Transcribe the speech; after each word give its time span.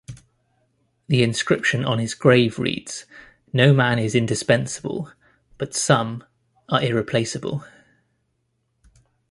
The 1.09 1.21
inscription 1.21 1.85
on 1.85 1.99
his 1.99 2.15
grave 2.15 2.57
reads, 2.57 3.05
No 3.53 3.71
man 3.71 3.99
is 3.99 4.15
indispensable 4.15 5.11
but 5.59 5.75
some 5.75 6.23
are 6.69 6.81
irreplaceable. 6.83 7.63